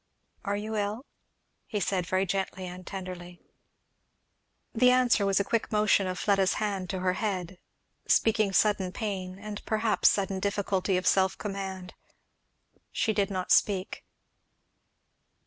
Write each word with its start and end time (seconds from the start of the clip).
"Are 0.43 0.55
you 0.57 0.75
ill?" 0.75 1.05
he 1.67 1.79
said, 1.79 2.07
very 2.07 2.25
gently 2.25 2.65
and 2.65 2.87
tenderly. 2.87 3.39
The 4.73 4.89
answer 4.89 5.27
was 5.27 5.39
a 5.39 5.43
quick 5.43 5.71
motion 5.71 6.07
of 6.07 6.17
Fleda's 6.17 6.55
hand 6.55 6.89
to 6.89 7.01
her 7.01 7.13
head, 7.13 7.59
speaking 8.07 8.51
sudden 8.51 8.93
pain, 8.93 9.37
and 9.37 9.63
perhaps 9.63 10.09
sudden 10.09 10.39
difficulty 10.39 10.97
of 10.97 11.05
self 11.05 11.37
command. 11.37 11.93
She 12.91 13.13
did 13.13 13.29
not 13.29 13.51
speak. 13.51 14.03